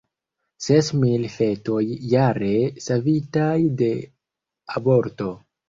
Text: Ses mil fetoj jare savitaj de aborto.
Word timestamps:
Ses 0.67 0.87
mil 1.03 1.27
fetoj 1.33 1.83
jare 2.15 2.51
savitaj 2.87 3.53
de 3.85 3.93
aborto. 4.81 5.33